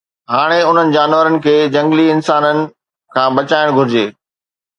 [0.35, 2.59] هاڻي انهن جانورن کي جهنگلي انسانن
[3.19, 4.05] کان بچائڻ گهرجي